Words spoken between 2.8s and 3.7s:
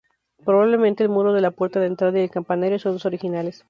los originales.